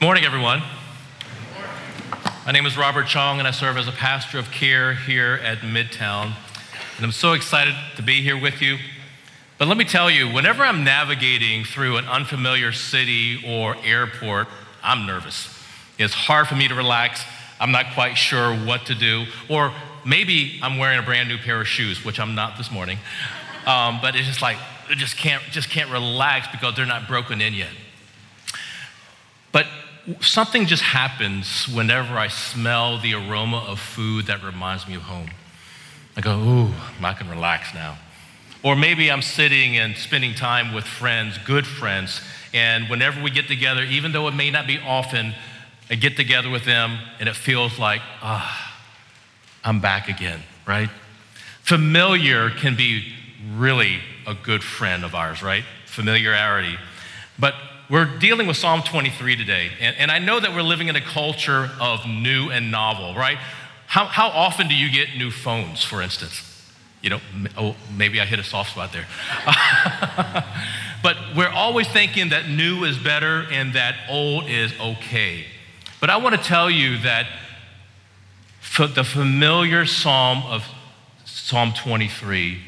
[0.00, 0.62] Morning, everyone.
[2.46, 5.58] My name is Robert Chong, and I serve as a pastor of care here at
[5.58, 6.34] Midtown.
[6.96, 8.78] And I'm so excited to be here with you.
[9.58, 14.46] But let me tell you, whenever I'm navigating through an unfamiliar city or airport,
[14.84, 15.48] I'm nervous.
[15.98, 17.24] It's hard for me to relax.
[17.58, 19.26] I'm not quite sure what to do.
[19.48, 19.72] Or
[20.06, 22.98] maybe I'm wearing a brand new pair of shoes, which I'm not this morning.
[23.66, 24.58] Um, but it's just like,
[24.88, 27.70] I just can't, just can't relax because they're not broken in yet.
[29.50, 29.66] But
[30.20, 35.30] something just happens whenever I smell the aroma of food that reminds me of home.
[36.16, 37.98] I go, ooh, I can relax now.
[38.62, 42.20] Or maybe I'm sitting and spending time with friends, good friends,
[42.52, 45.34] and whenever we get together, even though it may not be often,
[45.90, 48.76] I get together with them and it feels like, ah,
[49.64, 50.90] I'm back again, right?
[51.62, 53.12] Familiar can be
[53.54, 55.64] really a good friend of ours, right?
[55.86, 56.76] Familiarity.
[57.38, 57.54] But
[57.90, 61.00] we're dealing with Psalm 23 today, and, and I know that we're living in a
[61.00, 63.38] culture of new and novel, right?
[63.86, 66.42] How, how often do you get new phones, for instance?
[67.00, 67.20] You know,
[67.56, 69.06] oh, maybe I hit a soft spot there.
[71.02, 75.46] but we're always thinking that new is better and that old is okay.
[76.00, 77.26] But I want to tell you that
[78.76, 80.64] the familiar psalm of
[81.24, 82.60] Psalm 23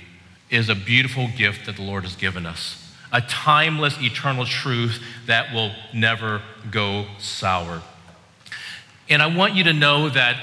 [0.49, 5.53] is a beautiful gift that the Lord has given us a timeless, eternal truth that
[5.53, 7.83] will never go sour.
[9.09, 10.41] And I want you to know that,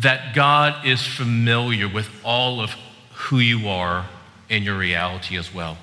[0.00, 2.74] that God is familiar with all of
[3.14, 4.06] who you are
[4.50, 5.78] and your reality as well.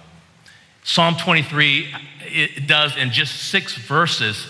[0.83, 4.47] Psalm 23, it does in just six verses,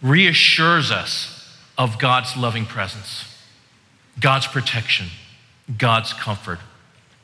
[0.00, 3.24] reassures us of God's loving presence,
[4.18, 5.08] God's protection,
[5.78, 6.58] God's comfort.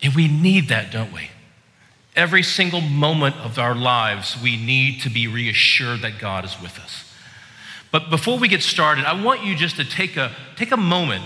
[0.02, 1.30] And we need that, don't we?
[2.18, 6.76] Every single moment of our lives, we need to be reassured that God is with
[6.80, 7.04] us.
[7.92, 11.22] But before we get started, I want you just to take a, take a moment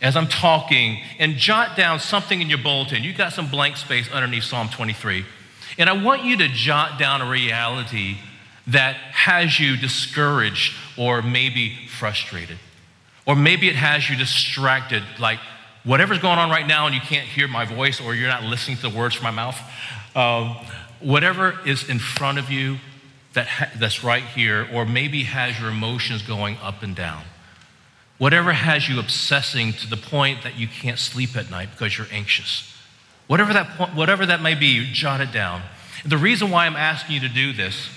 [0.00, 3.04] as I'm talking and jot down something in your bulletin.
[3.04, 5.26] You've got some blank space underneath Psalm 23.
[5.76, 8.16] And I want you to jot down a reality
[8.66, 12.58] that has you discouraged or maybe frustrated.
[13.26, 15.38] Or maybe it has you distracted, like
[15.84, 18.78] whatever's going on right now and you can't hear my voice or you're not listening
[18.78, 19.60] to the words from my mouth.
[20.14, 20.56] Um,
[21.00, 22.78] whatever is in front of you
[23.34, 27.24] that ha- that's right here, or maybe has your emotions going up and down.
[28.18, 32.06] Whatever has you obsessing to the point that you can't sleep at night because you're
[32.12, 32.72] anxious.
[33.26, 35.62] Whatever that, point, whatever that may be, jot it down.
[36.02, 37.88] And the reason why I'm asking you to do this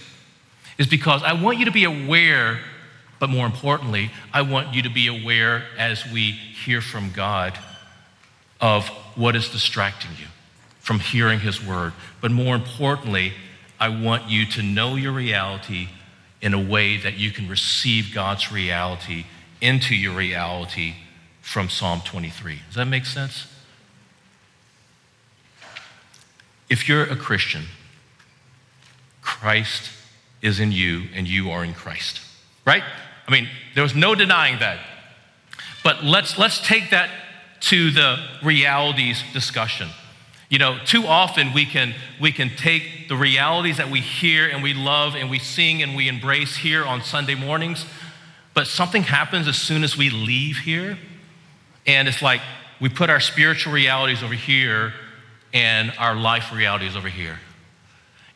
[0.78, 2.60] is because I want you to be aware,
[3.20, 7.58] but more importantly, I want you to be aware as we hear from God
[8.60, 10.28] of what is distracting you
[10.88, 11.92] from hearing His word.
[12.22, 13.34] But more importantly,
[13.78, 15.90] I want you to know your reality
[16.42, 19.26] in a way that you can receive God's reality
[19.60, 20.94] into your reality
[21.42, 22.62] from Psalm 23.
[22.68, 23.48] Does that make sense?
[26.70, 27.66] If you're a Christian,
[29.22, 29.92] Christ
[30.42, 32.22] is in you and you are in Christ.
[32.66, 32.84] Right?
[33.28, 34.80] I mean, there's no denying that.
[35.84, 37.10] But let's let's take that
[37.60, 39.90] to the realities discussion.
[40.50, 44.64] You know, too often we can, we can take the realities that we hear and
[44.64, 47.86] we love and we sing and we embrace here on Sunday mornings,
[48.54, 50.98] but something happens as soon as we leave here.
[51.86, 52.42] And it's like
[52.80, 54.94] we put our spiritual realities over here
[55.54, 57.40] and our life realities over here.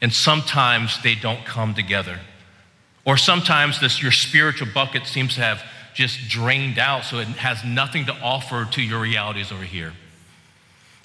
[0.01, 2.19] And sometimes they don't come together.
[3.05, 5.63] Or sometimes this, your spiritual bucket seems to have
[5.93, 9.93] just drained out, so it has nothing to offer to your realities over here.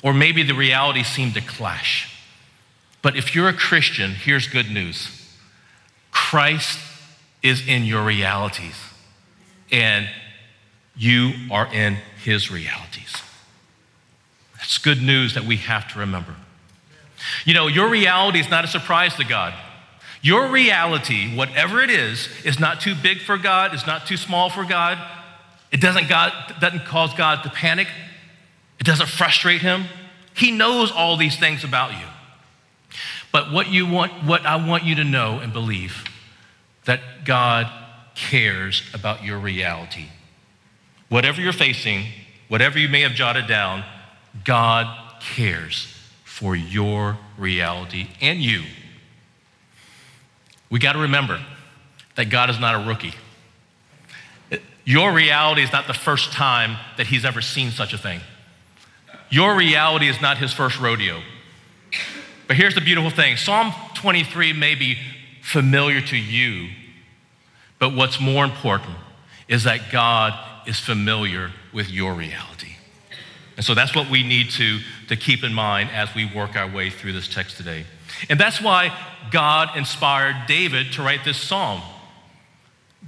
[0.06, 2.16] Or maybe the realities seem to clash.
[3.02, 5.10] But if you're a Christian, here's good news
[6.12, 6.78] Christ
[7.42, 8.76] is in your realities,
[9.72, 10.08] and
[10.96, 13.20] you are in his realities.
[14.58, 16.36] That's good news that we have to remember.
[17.44, 19.54] You know, your reality is not a surprise to God.
[20.22, 24.50] Your reality, whatever it is, is not too big for God, it's not too small
[24.50, 24.98] for God.
[25.72, 27.88] It doesn't, God, doesn't cause God to panic.
[28.78, 29.84] It doesn't frustrate him.
[30.34, 32.06] He knows all these things about you.
[33.32, 36.04] But what you want, what I want you to know and believe
[36.84, 37.70] that God
[38.14, 40.06] cares about your reality.
[41.08, 42.06] Whatever you're facing,
[42.48, 43.84] whatever you may have jotted down,
[44.44, 44.86] God
[45.20, 45.94] cares
[46.24, 48.62] for your reality and you.
[50.70, 51.40] We got to remember
[52.16, 53.14] that God is not a rookie.
[54.84, 58.20] Your reality is not the first time that He's ever seen such a thing.
[59.30, 61.22] Your reality is not his first rodeo.
[62.46, 64.98] But here's the beautiful thing Psalm 23 may be
[65.42, 66.68] familiar to you,
[67.78, 68.96] But what's more important
[69.48, 70.34] is that God
[70.66, 72.74] is familiar with your reality.
[73.56, 76.68] And so that's what we need to, to keep in mind as we work our
[76.68, 77.84] way through this text today.
[78.28, 78.96] And that's why
[79.30, 81.80] God inspired David to write this psalm.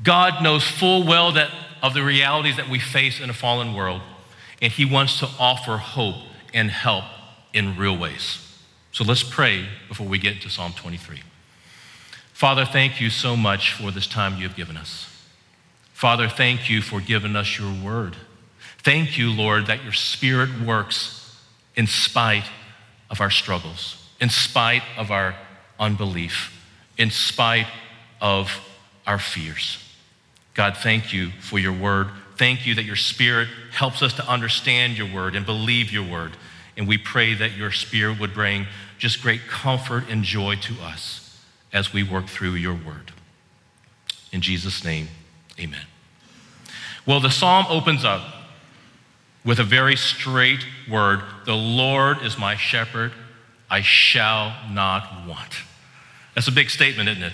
[0.03, 1.51] God knows full well that
[1.83, 4.01] of the realities that we face in a fallen world,
[4.61, 6.17] and He wants to offer hope
[6.55, 7.05] and help
[7.53, 8.45] in real ways.
[8.93, 11.23] So let's pray before we get to Psalm 23.
[12.33, 15.07] Father, thank you so much for this time you have given us.
[15.93, 18.17] Father, thank you for giving us your word.
[18.79, 21.37] Thank you, Lord, that your spirit works
[21.75, 22.45] in spite
[23.11, 25.35] of our struggles, in spite of our
[25.81, 26.57] unbelief,
[26.97, 27.67] in spite
[28.21, 28.61] of
[29.07, 29.79] our fears.
[30.55, 32.09] God, thank you for your word.
[32.39, 36.37] Thank you that your spirit helps us to understand your word and believe your word.
[36.77, 41.41] And we pray that your spirit would bring just great comfort and joy to us
[41.73, 43.13] as we work through your word.
[44.33, 45.09] In Jesus' name,
[45.59, 45.87] amen.
[47.05, 48.23] Well, the psalm opens up
[49.45, 53.13] with a very straight word The Lord is my shepherd,
[53.71, 55.63] I shall not want.
[56.35, 57.33] That's a big statement, isn't it?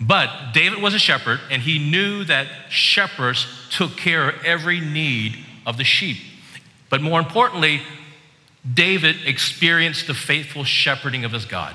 [0.00, 5.38] But David was a shepherd, and he knew that shepherds took care of every need
[5.66, 6.18] of the sheep.
[6.90, 7.82] But more importantly,
[8.72, 11.74] David experienced the faithful shepherding of his God.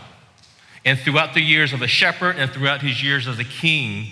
[0.85, 4.07] And throughout the years of a shepherd and throughout his years as a king,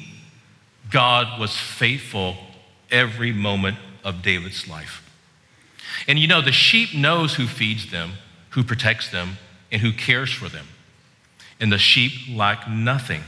[0.92, 2.36] God was faithful
[2.92, 5.04] every moment of David's life.
[6.08, 8.14] And you know, the sheep knows who feeds them,
[8.52, 9.38] who protects them,
[9.72, 10.68] and who cares for them.
[11.60, 13.24] And the sheep lack nothing.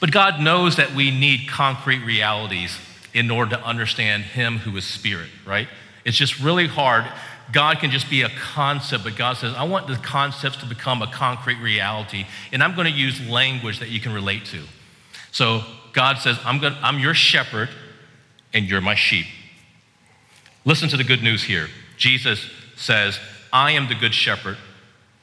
[0.00, 2.78] But God knows that we need concrete realities
[3.12, 5.68] in order to understand Him who is spirit, right?
[6.04, 7.04] It's just really hard.
[7.52, 11.02] God can just be a concept, but God says, I want the concepts to become
[11.02, 14.62] a concrete reality, and I'm going to use language that you can relate to.
[15.30, 17.68] So God says, I'm, going, I'm your shepherd,
[18.52, 19.26] and you're my sheep.
[20.64, 21.68] Listen to the good news here.
[21.96, 23.18] Jesus says,
[23.52, 24.56] I am the good shepherd.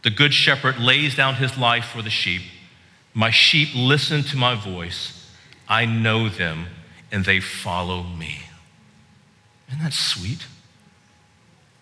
[0.03, 2.43] The good shepherd lays down his life for the sheep.
[3.13, 5.29] My sheep listen to my voice.
[5.67, 6.67] I know them,
[7.11, 8.41] and they follow me.
[9.69, 10.45] Isn't that sweet?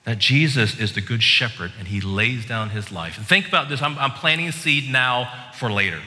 [0.06, 3.18] That Jesus is the good shepherd and he lays down his life.
[3.18, 6.00] And think about this I'm, I'm planting seed now for later.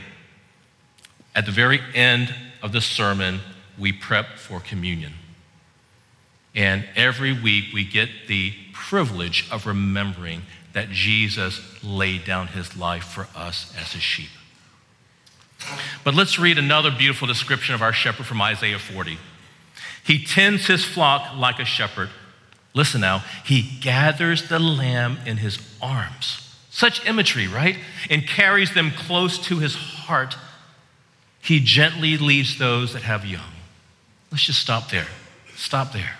[1.34, 3.40] At the very end of the sermon,
[3.78, 5.12] we prep for communion.
[6.54, 10.42] And every week we get the privilege of remembering
[10.72, 14.28] that Jesus laid down his life for us as his sheep.
[16.04, 19.18] But let's read another beautiful description of our shepherd from Isaiah 40.
[20.04, 22.10] He tends his flock like a shepherd.
[22.74, 26.38] Listen now, he gathers the lamb in his arms.
[26.70, 27.76] Such imagery, right?
[28.08, 30.36] And carries them close to his heart.
[31.40, 33.52] He gently leads those that have young.
[34.30, 35.08] Let's just stop there.
[35.54, 36.16] Stop there.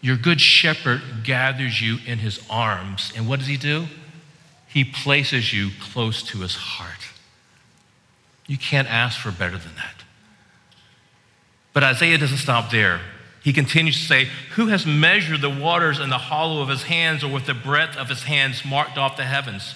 [0.00, 3.12] Your good shepherd gathers you in his arms.
[3.16, 3.86] And what does he do?
[4.68, 7.13] He places you close to his heart.
[8.46, 10.04] You can't ask for better than that.
[11.72, 13.00] But Isaiah doesn't stop there.
[13.42, 17.22] He continues to say, Who has measured the waters in the hollow of his hands
[17.22, 19.74] or with the breadth of his hands marked off the heavens?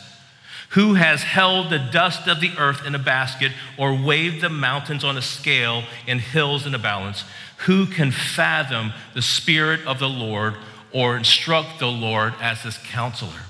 [0.70, 5.02] Who has held the dust of the earth in a basket or weighed the mountains
[5.02, 7.24] on a scale and hills in a balance?
[7.66, 10.54] Who can fathom the Spirit of the Lord
[10.92, 13.47] or instruct the Lord as his counselor?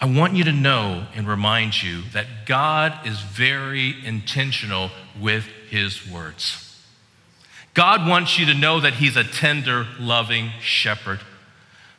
[0.00, 4.90] I want you to know and remind you that God is very intentional
[5.20, 6.66] with his words.
[7.74, 11.20] God wants you to know that he's a tender, loving shepherd.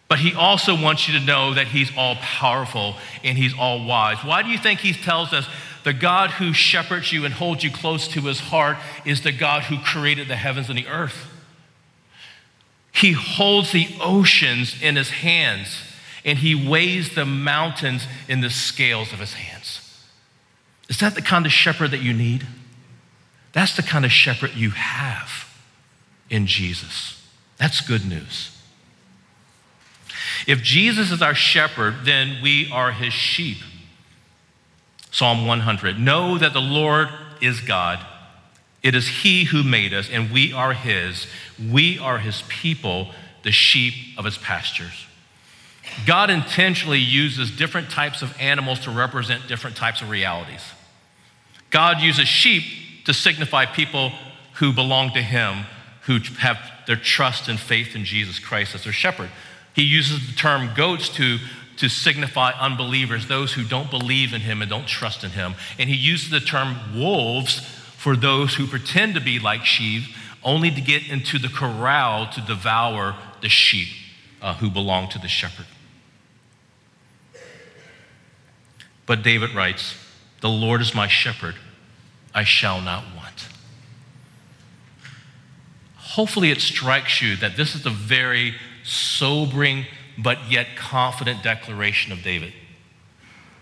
[0.07, 4.17] But he also wants you to know that he's all powerful and he's all wise.
[4.25, 5.47] Why do you think he tells us
[5.83, 9.63] the God who shepherds you and holds you close to his heart is the God
[9.63, 11.27] who created the heavens and the earth?
[12.91, 15.77] He holds the oceans in his hands
[16.23, 19.81] and he weighs the mountains in the scales of his hands.
[20.89, 22.45] Is that the kind of shepherd that you need?
[23.53, 25.47] That's the kind of shepherd you have
[26.29, 27.25] in Jesus.
[27.57, 28.57] That's good news.
[30.47, 33.57] If Jesus is our shepherd, then we are his sheep.
[35.11, 37.09] Psalm 100 Know that the Lord
[37.41, 38.05] is God.
[38.81, 41.27] It is he who made us, and we are his.
[41.71, 43.11] We are his people,
[43.43, 45.05] the sheep of his pastures.
[46.05, 50.61] God intentionally uses different types of animals to represent different types of realities.
[51.69, 52.63] God uses sheep
[53.05, 54.11] to signify people
[54.55, 55.65] who belong to him,
[56.03, 56.57] who have
[56.87, 59.29] their trust and faith in Jesus Christ as their shepherd.
[59.73, 61.37] He uses the term goats to,
[61.77, 65.55] to signify unbelievers, those who don't believe in him and don't trust in him.
[65.79, 67.59] And he uses the term wolves
[67.97, 70.03] for those who pretend to be like sheep,
[70.43, 73.89] only to get into the corral to devour the sheep
[74.41, 75.67] uh, who belong to the shepherd.
[79.11, 79.97] But David writes,
[80.39, 81.55] The Lord is my shepherd,
[82.33, 83.49] I shall not want.
[85.97, 89.85] Hopefully, it strikes you that this is a very sobering
[90.17, 92.53] but yet confident declaration of David.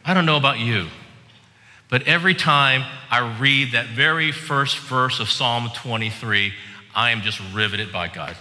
[0.06, 0.89] I don't know about you,
[1.89, 6.53] but every time I read that very first verse of Psalm 23,
[6.94, 8.38] I am just riveted by God.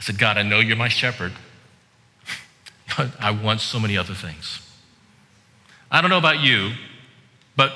[0.00, 1.30] I said, God, I know you're my shepherd,
[2.98, 4.66] but I want so many other things.
[5.92, 6.72] I don't know about you,
[7.54, 7.74] but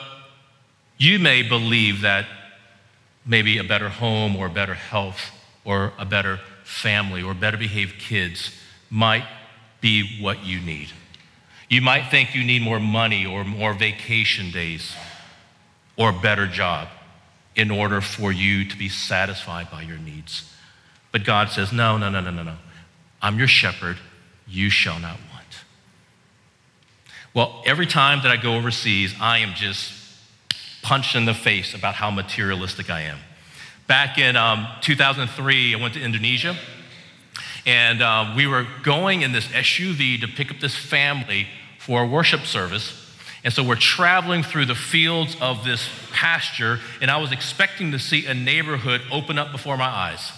[0.96, 2.26] you may believe that
[3.26, 5.30] maybe a better home or better health
[5.66, 8.52] or a better family or better behaved kids
[8.88, 9.26] might
[9.82, 10.88] be what you need.
[11.68, 14.94] You might think you need more money or more vacation days
[15.99, 16.88] or a better job
[17.54, 20.50] in order for you to be satisfied by your needs.
[21.12, 22.56] But God says, No, no, no, no, no, no.
[23.20, 23.99] I'm your shepherd.
[24.46, 25.18] You shall not.
[27.37, 29.93] Well, every time that I go overseas, I am just
[30.81, 33.19] punched in the face about how materialistic I am.
[33.87, 36.57] Back in um, 2003, I went to Indonesia
[37.66, 41.47] and uh, we were going in this SUV to pick up this family
[41.78, 43.14] for a worship service.
[43.45, 47.99] And so we're traveling through the fields of this pasture, and I was expecting to
[47.99, 50.33] see a neighborhood open up before my eyes.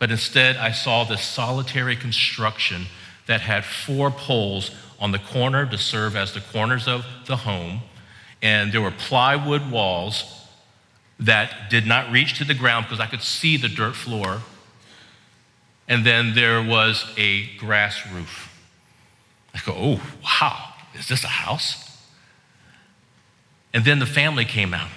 [0.00, 2.86] But instead, I saw this solitary construction
[3.26, 7.80] that had four poles on the corner to serve as the corners of the home.
[8.42, 10.46] And there were plywood walls
[11.18, 14.40] that did not reach to the ground because I could see the dirt floor
[15.90, 18.48] and then there was a grass roof.
[19.52, 22.06] I go, oh, wow, is this a house?
[23.74, 24.90] And then the family came out,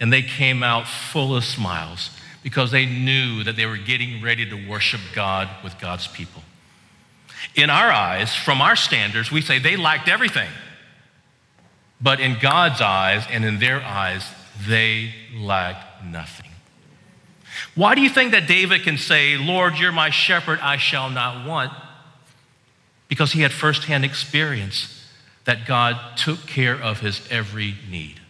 [0.00, 2.10] and they came out full of smiles
[2.42, 6.42] because they knew that they were getting ready to worship God with God's people.
[7.54, 10.48] In our eyes, from our standards, we say they lacked everything.
[12.00, 14.26] But in God's eyes and in their eyes,
[14.66, 16.50] they lacked nothing.
[17.74, 21.46] Why do you think that David can say, Lord, you're my shepherd, I shall not
[21.46, 21.72] want?
[23.08, 24.92] Because he had firsthand experience
[25.44, 28.20] that God took care of his every need.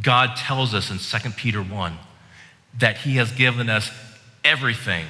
[0.00, 1.98] God tells us in 2 Peter 1
[2.78, 3.90] that he has given us
[4.44, 5.06] everything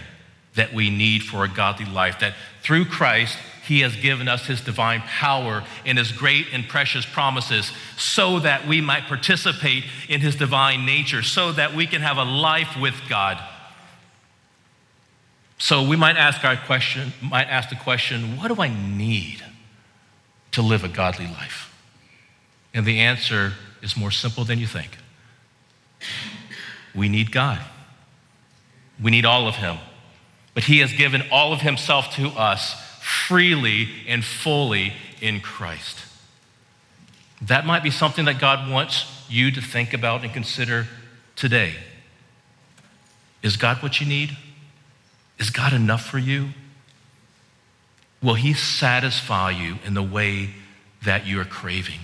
[0.60, 4.60] that we need for a godly life, that through Christ, he has given us His
[4.60, 10.36] divine power and His great and precious promises so that we might participate in His
[10.36, 13.42] divine nature, so that we can have a life with God.
[15.56, 19.42] So we might ask our question, might ask the question, what do I need
[20.52, 21.74] to live a godly life?
[22.74, 24.90] And the answer is more simple than you think.
[26.94, 27.60] We need God.
[29.02, 29.78] We need all of Him.
[30.54, 35.98] But He has given all of Himself to us freely and fully in Christ.
[37.42, 40.86] That might be something that God wants you to think about and consider
[41.36, 41.74] today.
[43.42, 44.36] Is God what you need?
[45.38, 46.50] Is God enough for you?
[48.22, 50.50] Will He satisfy you in the way
[51.04, 52.00] that you're craving?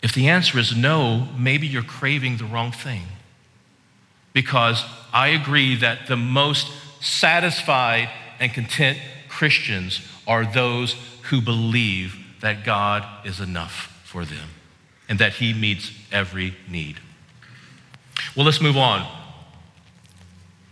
[0.00, 3.02] If the answer is no, maybe you're craving the wrong thing.
[4.38, 8.96] Because I agree that the most satisfied and content
[9.28, 14.50] Christians are those who believe that God is enough for them
[15.08, 17.00] and that He meets every need.
[18.36, 19.04] Well, let's move on.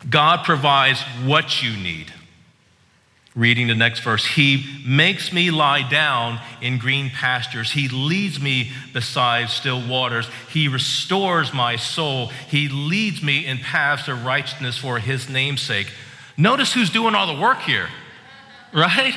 [0.08, 2.12] God provides what you need.
[3.36, 7.72] Reading the next verse, He makes me lie down in green pastures.
[7.72, 10.26] He leads me beside still waters.
[10.50, 12.28] He restores my soul.
[12.48, 15.92] He leads me in paths of righteousness for His name'sake.
[16.38, 17.88] Notice who's doing all the work here
[18.72, 19.14] right?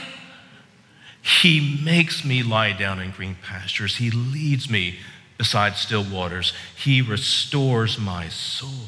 [1.21, 3.97] He makes me lie down in green pastures.
[3.97, 4.99] He leads me
[5.37, 6.51] beside still waters.
[6.75, 8.87] He restores my soul.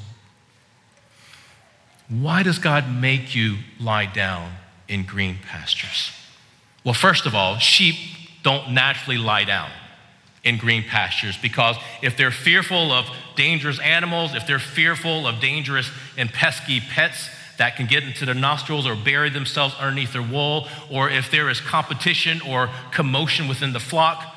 [2.10, 4.52] Why does God make you lie down
[4.92, 6.12] in green pastures?
[6.84, 7.96] Well, first of all, sheep
[8.44, 9.70] don't naturally lie down
[10.44, 13.06] in green pastures because if they're fearful of
[13.36, 18.34] dangerous animals, if they're fearful of dangerous and pesky pets, that can get into their
[18.36, 23.72] nostrils or bury themselves underneath their wool, or if there is competition or commotion within
[23.72, 24.34] the flock,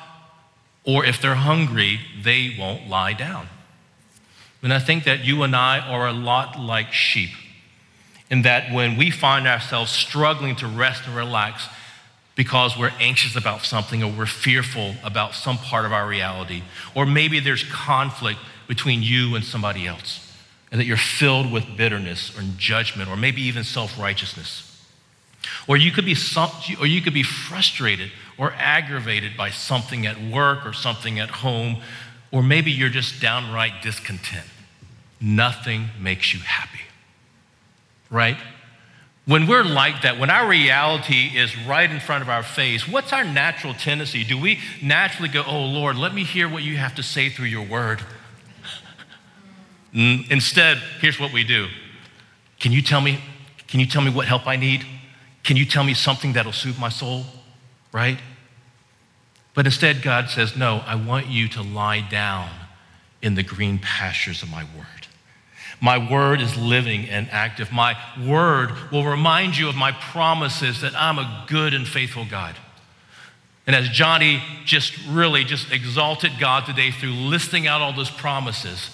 [0.83, 3.47] or if they're hungry, they won't lie down.
[4.61, 7.31] And I think that you and I are a lot like sheep,
[8.29, 11.67] in that when we find ourselves struggling to rest and relax,
[12.35, 16.63] because we're anxious about something or we're fearful about some part of our reality.
[16.93, 20.33] Or maybe there's conflict between you and somebody else,
[20.71, 24.71] and that you're filled with bitterness or judgment or maybe even self righteousness.
[25.67, 30.19] Or you could be some, or you could be frustrated or aggravated by something at
[30.19, 31.77] work or something at home,
[32.31, 34.45] or maybe you're just downright discontent.
[35.21, 36.84] Nothing makes you happy.
[38.09, 38.37] Right?
[39.25, 43.11] When we're like that, when our reality is right in front of our face, what's
[43.11, 44.23] our natural tendency?
[44.23, 47.47] Do we naturally go, Oh Lord, let me hear what you have to say through
[47.47, 48.01] your word?
[49.93, 51.67] Instead, here's what we do.
[52.59, 53.19] Can you tell me,
[53.67, 54.85] can you tell me what help I need?
[55.43, 57.23] Can you tell me something that'll soothe my soul?
[57.91, 58.19] Right?
[59.55, 62.49] But instead, God says, No, I want you to lie down
[63.21, 64.94] in the green pastures of my word.
[65.81, 67.71] My word is living and active.
[67.71, 72.55] My word will remind you of my promises that I'm a good and faithful God.
[73.67, 78.91] And as Johnny just really just exalted God today through listing out all those promises,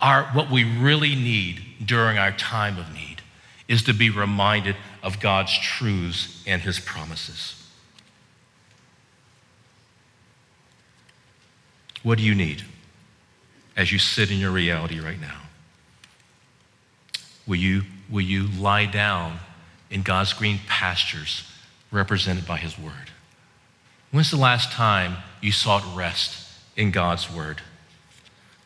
[0.00, 3.22] our, what we really need during our time of need
[3.68, 7.58] is to be reminded of God's truths and his promises.
[12.02, 12.64] What do you need
[13.76, 15.40] as you sit in your reality right now?
[17.46, 19.38] Will you, will you lie down
[19.90, 21.50] in God's green pastures
[21.90, 23.10] represented by His Word?
[24.10, 27.62] When's the last time you sought rest in God's Word?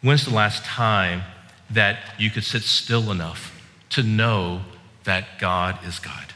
[0.03, 1.23] When's the last time
[1.71, 3.53] that you could sit still enough
[3.91, 4.63] to know
[5.05, 6.35] that God is God?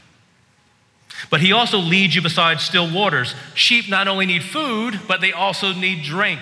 [1.28, 3.34] But He also leads you beside still waters.
[3.54, 6.40] Sheep not only need food, but they also need drink.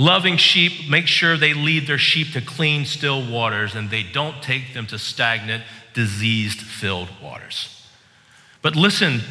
[0.00, 4.40] Loving sheep make sure they lead their sheep to clean, still waters and they don't
[4.40, 7.84] take them to stagnant, diseased filled waters.
[8.62, 9.22] But listen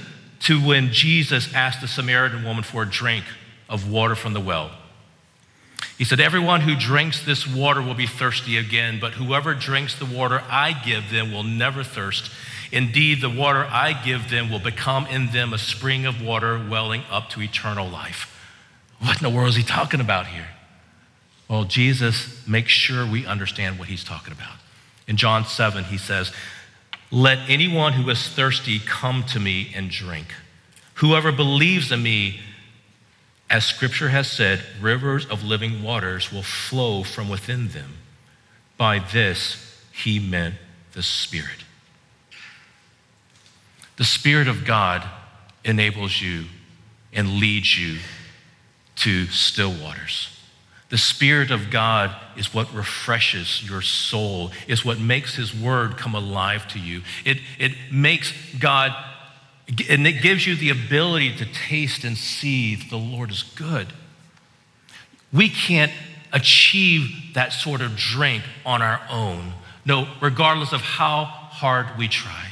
[0.41, 3.23] to when Jesus asked the Samaritan woman for a drink
[3.69, 4.71] of water from the well.
[5.97, 10.05] He said, Everyone who drinks this water will be thirsty again, but whoever drinks the
[10.05, 12.29] water I give them will never thirst.
[12.73, 17.03] Indeed, the water I give them will become in them a spring of water welling
[17.09, 18.33] up to eternal life.
[18.99, 20.47] What in the world is he talking about here?
[21.47, 24.57] Well, Jesus makes sure we understand what he's talking about.
[25.07, 26.31] In John 7, he says,
[27.09, 30.27] Let anyone who is thirsty come to me and drink.
[30.95, 32.41] Whoever believes in me,
[33.49, 37.93] as scripture has said, rivers of living waters will flow from within them.
[38.77, 40.55] By this, he meant
[40.93, 41.63] the Spirit.
[43.95, 45.07] The Spirit of God
[45.63, 46.45] enables you
[47.13, 47.99] and leads you
[48.97, 50.36] to still waters.
[50.89, 56.15] The Spirit of God is what refreshes your soul, is what makes His Word come
[56.15, 57.01] alive to you.
[57.25, 58.95] It, it makes God,
[59.89, 63.87] and it gives you the ability to taste and see that the Lord is good.
[65.33, 65.91] We can't
[66.31, 69.53] achieve that sort of drink on our own,
[69.85, 72.45] no, regardless of how hard we try.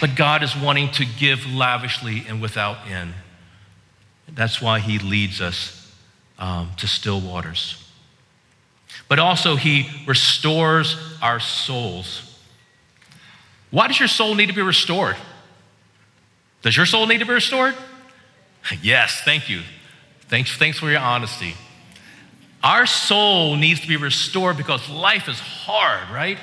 [0.00, 3.14] But God is wanting to give lavishly and without end.
[4.28, 5.85] That's why He leads us
[6.38, 7.82] um, to still waters.
[9.08, 12.22] But also, He restores our souls.
[13.70, 15.16] Why does your soul need to be restored?
[16.62, 17.74] Does your soul need to be restored?
[18.82, 19.62] Yes, thank you.
[20.22, 21.54] Thanks, thanks for your honesty.
[22.64, 26.36] Our soul needs to be restored because life is hard, right?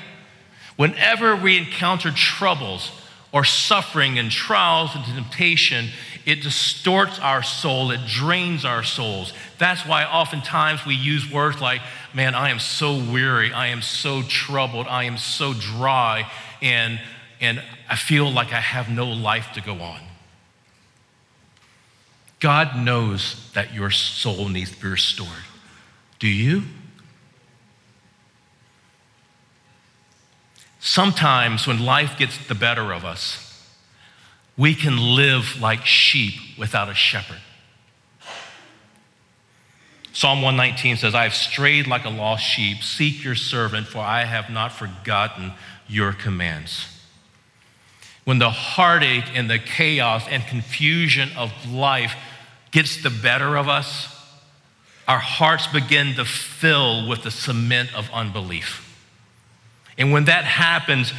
[0.76, 2.90] Whenever we encounter troubles
[3.34, 5.88] or suffering and trials and temptation,
[6.24, 9.32] it distorts our soul, it drains our souls.
[9.58, 11.80] That's why oftentimes we use words like,
[12.14, 16.30] man, I am so weary, I am so troubled, I am so dry,
[16.62, 17.00] and,
[17.40, 20.00] and I feel like I have no life to go on.
[22.38, 25.28] God knows that your soul needs to be restored.
[26.20, 26.62] Do you?
[30.86, 33.40] Sometimes when life gets the better of us,
[34.54, 37.40] we can live like sheep without a shepherd.
[40.12, 42.82] Psalm 119 says, I have strayed like a lost sheep.
[42.82, 45.52] Seek your servant, for I have not forgotten
[45.88, 46.86] your commands.
[48.24, 52.14] When the heartache and the chaos and confusion of life
[52.72, 54.14] gets the better of us,
[55.08, 58.93] our hearts begin to fill with the cement of unbelief.
[59.96, 61.12] And when that happens,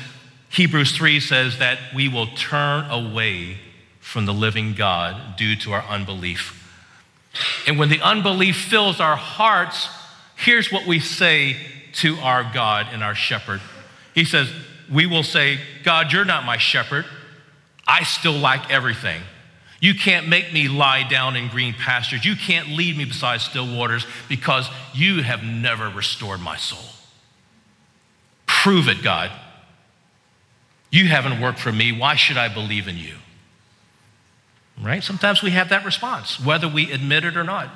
[0.49, 3.57] Hebrews 3 says that we will turn away
[3.99, 6.61] from the living God due to our unbelief.
[7.67, 9.89] And when the unbelief fills our hearts,
[10.35, 11.57] here's what we say
[11.95, 13.61] to our God and our shepherd.
[14.13, 14.49] He says,
[14.91, 17.05] We will say, God, you're not my shepherd.
[17.87, 19.21] I still lack everything.
[19.79, 22.25] You can't make me lie down in green pastures.
[22.25, 26.94] You can't lead me beside still waters because you have never restored my soul.
[28.65, 29.29] Prove it, God.
[30.89, 31.91] You haven't worked for me.
[31.91, 33.13] Why should I believe in you?
[34.81, 35.03] Right?
[35.03, 37.69] Sometimes we have that response, whether we admit it or not.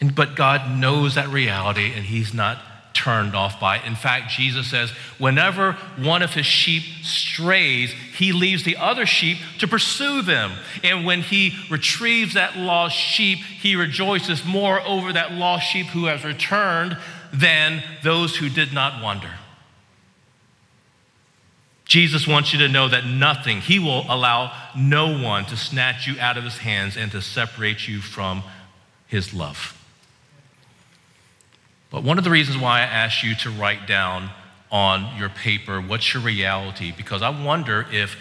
[0.00, 2.58] And, but God knows that reality and He's not
[2.94, 3.84] turned off by it.
[3.84, 9.38] In fact, Jesus says, whenever one of his sheep strays, he leaves the other sheep
[9.60, 10.50] to pursue them.
[10.82, 16.06] And when he retrieves that lost sheep, he rejoices more over that lost sheep who
[16.06, 16.98] has returned
[17.32, 19.30] than those who did not wander.
[21.84, 26.18] Jesus wants you to know that nothing, he will allow no one to snatch you
[26.18, 28.42] out of his hands and to separate you from
[29.06, 29.78] his love.
[31.90, 34.30] But one of the reasons why I asked you to write down
[34.70, 38.16] on your paper what's your reality, because I wonder if,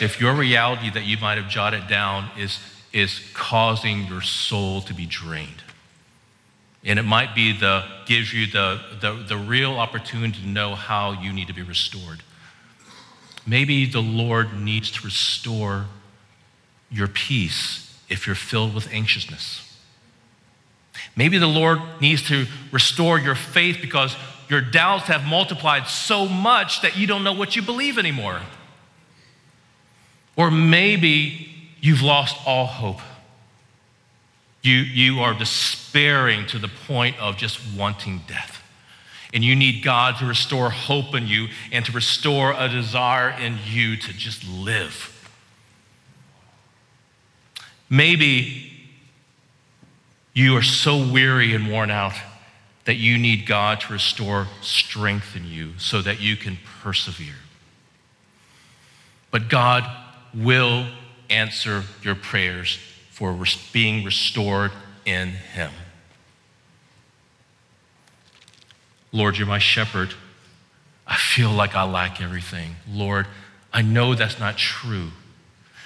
[0.00, 2.60] if your reality that you might have jotted down is,
[2.92, 5.63] is causing your soul to be drained.
[6.84, 11.12] And it might be the gives you the, the, the real opportunity to know how
[11.12, 12.22] you need to be restored.
[13.46, 15.86] Maybe the Lord needs to restore
[16.90, 19.60] your peace if you're filled with anxiousness.
[21.16, 24.16] Maybe the Lord needs to restore your faith because
[24.48, 28.40] your doubts have multiplied so much that you don't know what you believe anymore.
[30.36, 31.48] Or maybe
[31.80, 33.00] you've lost all hope.
[34.64, 38.62] You, you are despairing to the point of just wanting death.
[39.34, 43.58] And you need God to restore hope in you and to restore a desire in
[43.66, 45.10] you to just live.
[47.90, 48.72] Maybe
[50.32, 52.14] you are so weary and worn out
[52.86, 57.34] that you need God to restore strength in you so that you can persevere.
[59.30, 59.84] But God
[60.32, 60.86] will
[61.28, 62.78] answer your prayers
[63.14, 63.38] for
[63.72, 64.72] being restored
[65.04, 65.70] in Him.
[69.12, 70.12] Lord, you're my shepherd.
[71.06, 72.74] I feel like I lack everything.
[72.90, 73.28] Lord,
[73.72, 75.10] I know that's not true.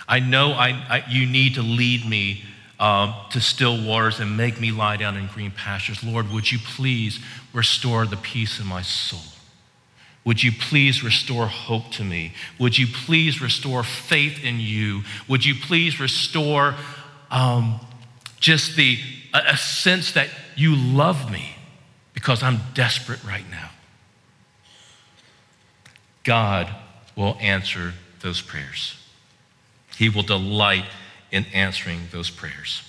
[0.08, 2.44] I know I, I, you need to lead me
[2.80, 6.02] um, to still waters and make me lie down in green pastures.
[6.02, 7.20] Lord, would you please
[7.52, 9.20] restore the peace in my soul?
[10.24, 12.32] Would you please restore hope to me?
[12.58, 15.02] Would you please restore faith in you?
[15.26, 16.74] Would you please restore
[17.30, 17.80] um,
[18.40, 18.98] just the
[19.34, 21.56] a, a sense that you love me
[22.14, 23.70] because I'm desperate right now?
[26.24, 26.68] God
[27.16, 28.96] will answer those prayers.
[29.96, 30.84] He will delight
[31.30, 32.82] in answering those prayers.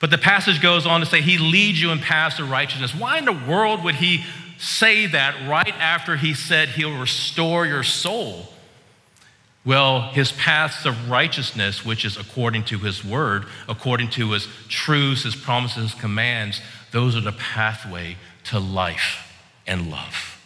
[0.00, 2.94] But the passage goes on to say, He leads you in paths of righteousness.
[2.94, 4.24] Why in the world would He
[4.58, 8.48] say that right after He said He'll restore your soul?
[9.68, 15.24] Well, His paths of righteousness, which is according to His word, according to His truths,
[15.24, 19.30] His promises, His commands, those are the pathway to life
[19.66, 20.40] and love.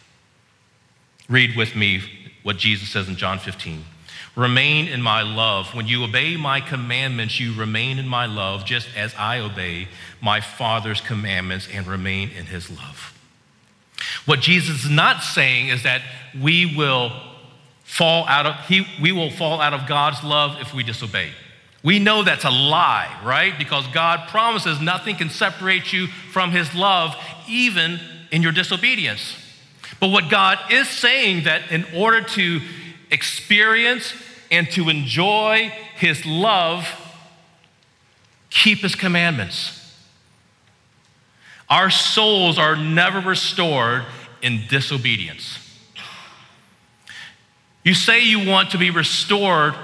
[1.29, 2.01] Read with me
[2.43, 3.85] what Jesus says in John 15.
[4.35, 5.73] Remain in my love.
[5.73, 9.87] When you obey my commandments, you remain in my love, just as I obey
[10.21, 13.17] my Father's commandments and remain in his love.
[14.25, 16.01] What Jesus is not saying is that
[16.37, 17.13] we will
[17.93, 21.29] fall out of he, we will fall out of God's love if we disobey.
[21.83, 23.55] We know that's a lie, right?
[23.55, 27.15] Because God promises nothing can separate you from his love
[27.47, 27.99] even
[28.31, 29.37] in your disobedience.
[29.99, 32.61] But what God is saying that in order to
[33.11, 34.11] experience
[34.49, 36.87] and to enjoy his love,
[38.49, 39.79] keep his commandments.
[41.69, 44.03] Our souls are never restored
[44.41, 45.59] in disobedience.
[47.83, 49.75] You say you want to be restored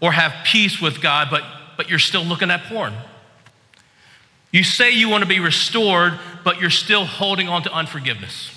[0.00, 1.42] or have peace with God, but,
[1.76, 2.94] but you're still looking at porn.
[4.50, 8.50] You say you want to be restored, but you're still holding on to unforgiveness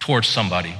[0.00, 0.74] towards somebody.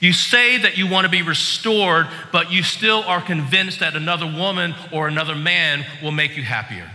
[0.00, 4.26] You say that you want to be restored, but you still are convinced that another
[4.26, 6.90] woman or another man will make you happier.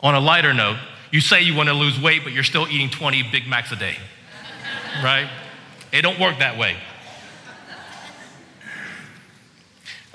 [0.00, 0.78] On a lighter note,
[1.10, 3.76] you say you want to lose weight, but you're still eating 20 Big Macs a
[3.76, 3.96] day,
[5.02, 5.28] right?
[5.92, 6.76] It don't work that way.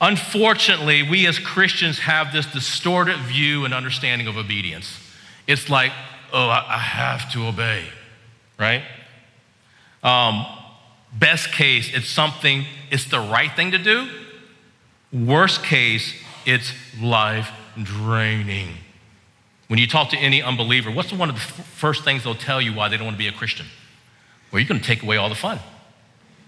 [0.02, 5.00] Unfortunately, we as Christians have this distorted view and understanding of obedience.
[5.48, 5.92] It's like,
[6.34, 7.86] oh, I have to obey,
[8.58, 8.84] right?
[10.04, 10.46] Um,
[11.14, 14.08] Best case, it's something, it's the right thing to do.
[15.12, 16.14] Worst case,
[16.46, 18.70] it's life draining.
[19.68, 22.74] When you talk to any unbeliever, what's one of the first things they'll tell you
[22.74, 23.66] why they don't want to be a Christian?
[24.52, 25.60] Well, you're going to take away all the fun,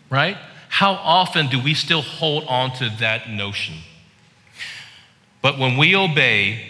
[0.09, 0.37] right?
[0.73, 3.75] How often do we still hold on to that notion?
[5.39, 6.65] But when we obey,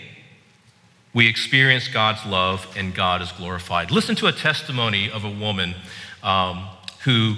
[1.14, 3.92] we experience God's love and God is glorified.
[3.92, 5.74] Listen to a testimony of a woman
[6.22, 6.68] um,
[7.06, 7.36] who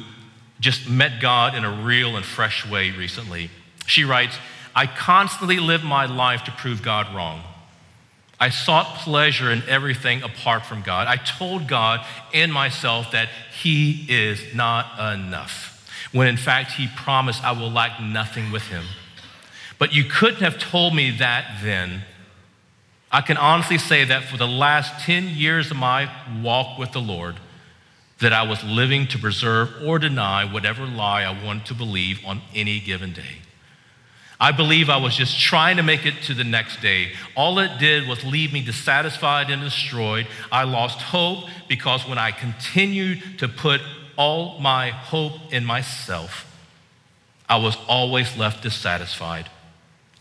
[0.60, 3.52] just met God in a real and fresh way recently.
[3.86, 4.40] She writes,
[4.76, 7.44] I constantly lived my life to prove God wrong.
[8.40, 11.06] I sought pleasure in everything apart from God.
[11.06, 13.30] I told God and myself that
[13.62, 15.75] He is not enough,
[16.16, 18.86] when in fact He promised I will lack nothing with Him.
[19.78, 22.04] But you couldn't have told me that then.
[23.12, 26.10] I can honestly say that for the last 10 years of my
[26.42, 27.36] walk with the Lord,
[28.20, 32.42] that I was living to preserve or deny whatever lie I wanted to believe on
[32.54, 33.42] any given day.
[34.40, 37.12] I believe I was just trying to make it to the next day.
[37.36, 40.28] All it did was leave me dissatisfied and destroyed.
[40.50, 43.82] I lost hope because when I continued to put
[44.18, 46.52] all my hope in myself,
[47.48, 49.50] I was always left dissatisfied.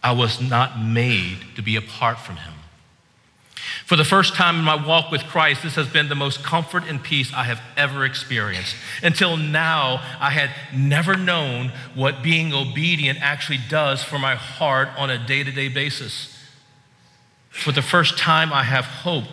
[0.03, 2.55] I was not made to be apart from Him.
[3.87, 6.85] For the first time in my walk with Christ, this has been the most comfort
[6.87, 8.77] and peace I have ever experienced.
[9.03, 15.11] Until now, I had never known what being obedient actually does for my heart on
[15.11, 16.35] a day to day basis.
[17.51, 19.25] For the first time, I have hope.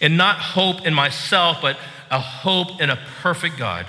[0.00, 1.78] And not hope in myself, but
[2.10, 3.86] a hope in a perfect God.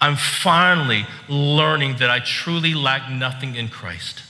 [0.00, 4.22] I'm finally learning that I truly lack nothing in Christ.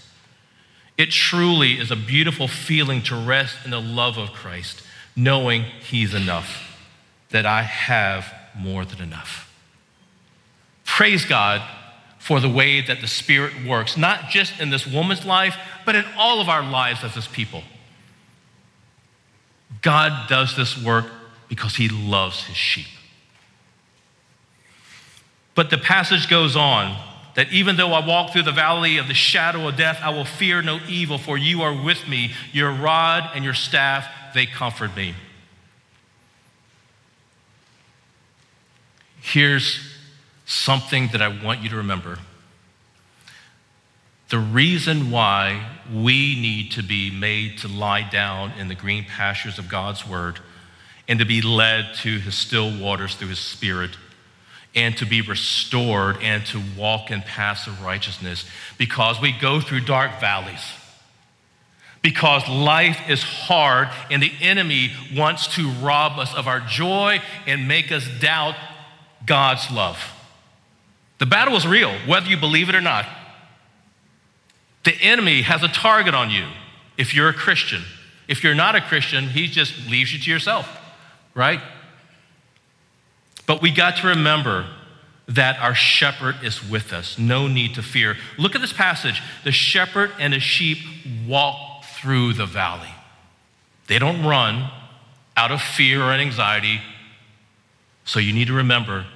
[0.97, 4.83] It truly is a beautiful feeling to rest in the love of Christ,
[5.15, 6.79] knowing He's enough,
[7.31, 9.53] that I have more than enough.
[10.85, 11.63] Praise God
[12.19, 16.05] for the way that the Spirit works, not just in this woman's life, but in
[16.17, 17.63] all of our lives as His people.
[19.83, 21.07] God does this work
[21.49, 22.87] because He loves His sheep.
[25.55, 26.97] But the passage goes on
[27.35, 30.25] that even though I walk through the valley of the shadow of death, I will
[30.25, 32.33] fear no evil, for you are with me.
[32.53, 35.15] Your rod and your staff, they comfort me.
[39.21, 39.81] Here's
[40.47, 42.19] something that I want you to remember.
[44.29, 49.59] The reason why we need to be made to lie down in the green pastures
[49.59, 50.41] of God's word
[51.09, 53.93] and to be led to his still waters through his spirit
[54.75, 58.45] and to be restored and to walk in paths of righteousness
[58.77, 60.63] because we go through dark valleys.
[62.03, 67.67] Because life is hard and the enemy wants to rob us of our joy and
[67.67, 68.55] make us doubt
[69.25, 69.99] God's love.
[71.19, 73.07] The battle is real, whether you believe it or not.
[74.85, 76.47] The enemy has a target on you
[76.97, 77.83] if you're a Christian.
[78.29, 80.69] If you're not a Christian, he just leaves you to yourself,
[81.37, 81.61] right?
[83.47, 84.67] But we got to remember
[85.29, 87.19] that our shepherd is with us.
[87.19, 88.17] No need to fear.
[88.39, 89.23] Look at this passage.
[89.45, 90.79] The shepherd and the sheep
[91.29, 92.91] walk through the valley.
[93.87, 94.71] They don't run
[95.37, 96.81] out of fear or anxiety.
[98.05, 99.07] So you need to remember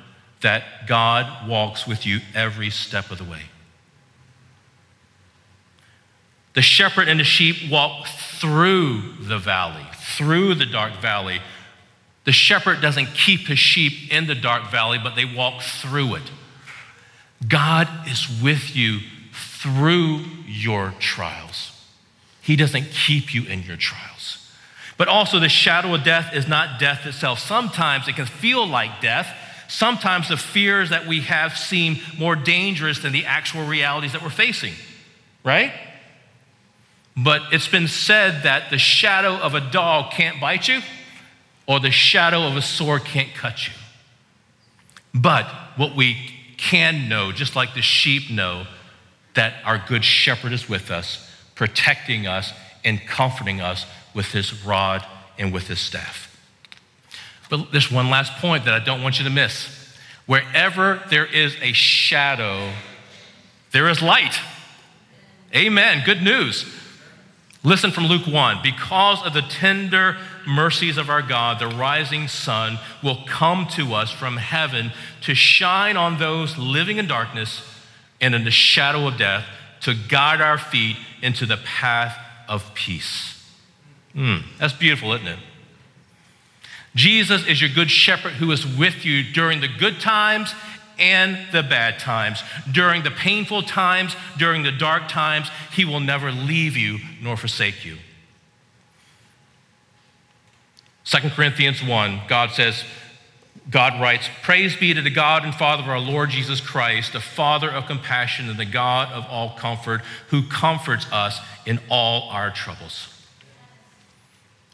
[0.42, 3.42] that God walks with you every step of the way.
[6.54, 11.40] The shepherd and the sheep walk through the valley, through the dark valley,
[12.24, 16.30] the shepherd doesn't keep his sheep in the dark valley, but they walk through it.
[17.46, 19.00] God is with you
[19.32, 21.72] through your trials.
[22.42, 24.50] He doesn't keep you in your trials.
[24.98, 27.38] But also, the shadow of death is not death itself.
[27.38, 29.34] Sometimes it can feel like death.
[29.68, 34.28] Sometimes the fears that we have seem more dangerous than the actual realities that we're
[34.28, 34.74] facing,
[35.42, 35.72] right?
[37.16, 40.80] But it's been said that the shadow of a dog can't bite you
[41.70, 43.72] or the shadow of a sword can't cut you.
[45.14, 46.16] But what we
[46.56, 48.66] can know, just like the sheep know,
[49.34, 52.52] that our good shepherd is with us, protecting us
[52.84, 55.06] and comforting us with his rod
[55.38, 56.36] and with his staff.
[57.48, 59.94] But there's one last point that I don't want you to miss.
[60.26, 62.72] Wherever there is a shadow,
[63.70, 64.40] there is light.
[65.54, 66.02] Amen.
[66.04, 66.64] Good news.
[67.62, 68.60] Listen from Luke 1.
[68.62, 74.10] Because of the tender mercies of our God, the rising sun will come to us
[74.10, 74.92] from heaven
[75.22, 77.62] to shine on those living in darkness
[78.20, 79.44] and in the shadow of death,
[79.80, 82.18] to guide our feet into the path
[82.48, 83.42] of peace.
[84.14, 85.38] Mm, that's beautiful, isn't it?
[86.94, 90.54] Jesus is your good shepherd who is with you during the good times
[91.00, 92.42] and the bad times.
[92.70, 97.84] During the painful times, during the dark times, He will never leave you nor forsake
[97.84, 97.96] you.
[101.04, 102.84] 2 Corinthians 1, God says,
[103.68, 107.20] God writes, Praise be to the God and Father of our Lord Jesus Christ, the
[107.20, 112.50] Father of compassion and the God of all comfort, who comforts us in all our
[112.50, 113.08] troubles.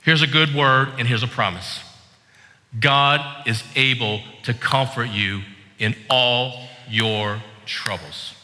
[0.03, 1.81] Here's a good word and here's a promise
[2.79, 5.43] God is able to comfort you
[5.79, 8.35] in all your troubles.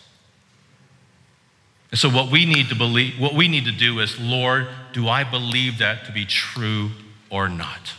[1.90, 5.08] And so what we need to believe, what we need to do is, Lord, do
[5.08, 6.90] I believe that to be true
[7.30, 7.92] or not?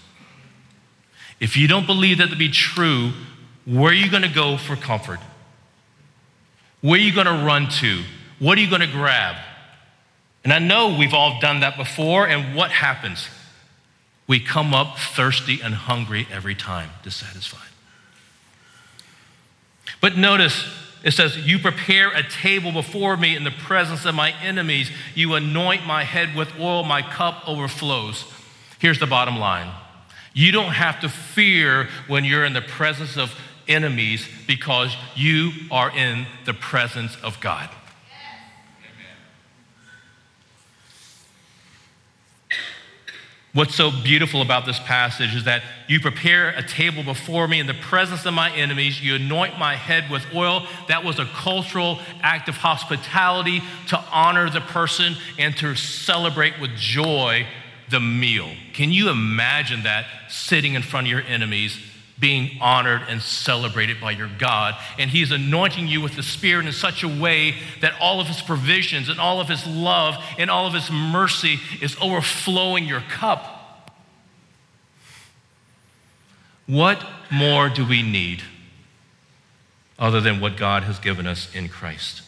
[1.40, 3.12] If you don't believe that to be true,
[3.66, 5.20] where are you going to go for comfort?
[6.82, 8.04] Where are you going to run to?
[8.40, 9.38] What are you going to grab?
[10.44, 13.30] And I know we've all done that before, and what happens?
[14.28, 17.73] We come up thirsty and hungry every time, dissatisfied.
[20.04, 20.66] But notice,
[21.02, 24.92] it says, You prepare a table before me in the presence of my enemies.
[25.16, 28.26] You anoint my head with oil, my cup overflows.
[28.80, 29.72] Here's the bottom line
[30.34, 33.34] you don't have to fear when you're in the presence of
[33.66, 37.70] enemies because you are in the presence of God.
[43.54, 47.68] What's so beautiful about this passage is that you prepare a table before me in
[47.68, 49.00] the presence of my enemies.
[49.00, 50.66] You anoint my head with oil.
[50.88, 56.76] That was a cultural act of hospitality to honor the person and to celebrate with
[56.76, 57.46] joy
[57.92, 58.50] the meal.
[58.74, 61.78] Can you imagine that sitting in front of your enemies,
[62.20, 64.76] being honored and celebrated by your God?
[64.98, 68.42] And He's anointing you with the Spirit in such a way that all of His
[68.42, 73.92] provisions and all of His love and all of His mercy is overflowing your cup.
[76.66, 78.44] What more do we need
[80.00, 82.22] other than what God has given us in Christ?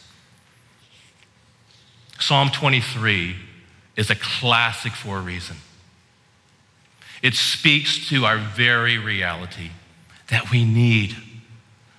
[2.18, 3.36] Psalm 23
[3.96, 5.56] is a classic for a reason.
[7.22, 9.70] It speaks to our very reality
[10.28, 11.16] that we need,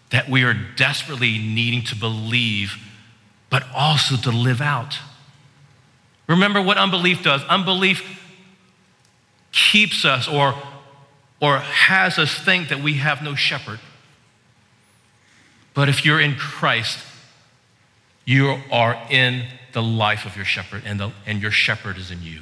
[0.10, 2.78] that we are desperately needing to believe,
[3.50, 5.00] but also to live out.
[6.28, 8.18] Remember what unbelief does unbelief
[9.52, 10.54] keeps us or,
[11.42, 13.80] or has us think that we have no shepherd.
[15.74, 17.00] But if you're in Christ,
[18.26, 22.22] you are in the life of your shepherd, and, the, and your shepherd is in
[22.24, 22.42] you.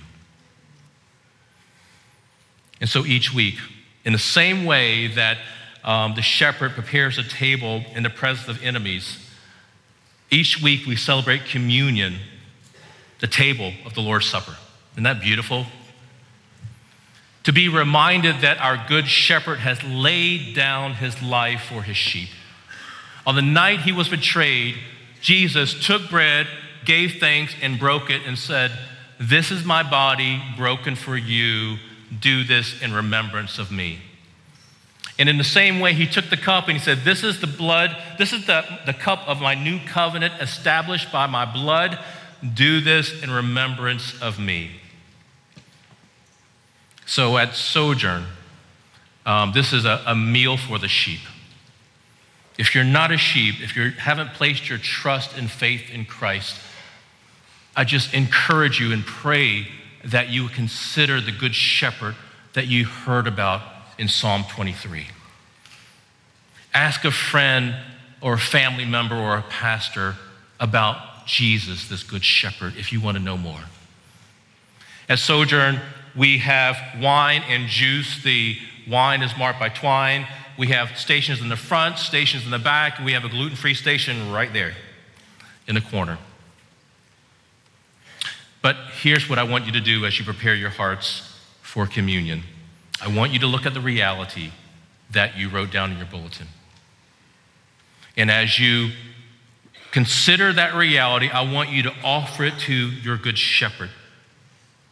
[2.81, 3.55] And so each week,
[4.03, 5.37] in the same way that
[5.83, 9.17] um, the shepherd prepares a table in the presence of enemies,
[10.31, 12.15] each week we celebrate communion,
[13.19, 14.55] the table of the Lord's Supper.
[14.93, 15.65] Isn't that beautiful?
[17.43, 22.29] To be reminded that our good shepherd has laid down his life for his sheep.
[23.27, 24.75] On the night he was betrayed,
[25.21, 26.47] Jesus took bread
[26.85, 28.71] gave thanks and broke it and said,
[29.19, 31.77] This is my body broken for you.
[32.19, 33.99] Do this in remembrance of me.
[35.17, 37.47] And in the same way, he took the cup and he said, This is the
[37.47, 41.97] blood, this is the, the cup of my new covenant established by my blood.
[42.53, 44.71] Do this in remembrance of me.
[47.05, 48.25] So at Sojourn,
[49.25, 51.21] um, this is a, a meal for the sheep.
[52.57, 56.55] If you're not a sheep, if you haven't placed your trust and faith in Christ,
[57.75, 59.67] I just encourage you and pray
[60.05, 62.15] that you consider the good shepherd
[62.53, 63.61] that you heard about
[63.97, 65.07] in Psalm 23.
[66.73, 67.75] Ask a friend
[68.21, 70.15] or a family member or a pastor
[70.59, 73.61] about Jesus, this good shepherd, if you want to know more.
[75.09, 75.79] At Sojourn,
[76.15, 78.23] we have wine and juice.
[78.23, 80.27] The wine is marked by twine.
[80.57, 83.57] We have stations in the front, stations in the back, and we have a gluten
[83.57, 84.73] free station right there
[85.67, 86.17] in the corner.
[88.65, 92.41] But here's what I want you to do as you prepare your hearts for communion
[92.99, 94.49] I want you to look at the reality
[95.11, 96.47] that you wrote down in your bulletin.
[98.17, 98.89] And as you
[99.91, 103.91] consider that reality, I want you to offer it to your good shepherd.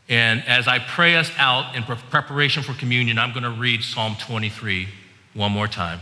[0.08, 4.16] And as I pray us out in preparation for communion, I'm going to read Psalm
[4.20, 4.88] 23
[5.34, 6.00] one more time.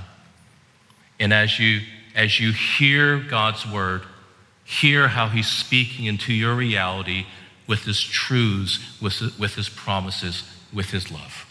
[1.21, 1.79] And as you
[2.15, 4.01] as you hear God's word,
[4.65, 7.28] hear how he's speaking into your reality
[7.72, 10.43] with his truths, with, with his promises,
[10.74, 11.45] with his love.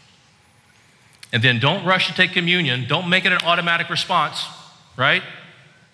[1.32, 2.86] And then don't rush to take communion.
[2.86, 4.44] Don't make it an automatic response,
[4.98, 5.22] right?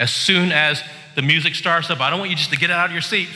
[0.01, 0.83] As soon as
[1.15, 3.29] the music starts up, I don't want you just to get out of your seat.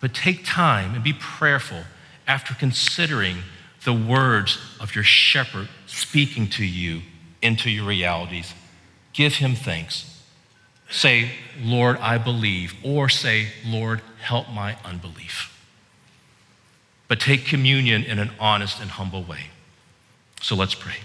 [0.00, 1.82] But take time and be prayerful
[2.26, 3.42] after considering
[3.84, 7.02] the words of your shepherd speaking to you
[7.42, 8.54] into your realities.
[9.12, 10.24] Give him thanks.
[10.88, 15.52] Say, Lord, I believe, or say, Lord, help my unbelief
[17.08, 19.50] but take communion in an honest and humble way.
[20.40, 20.96] So let's pray.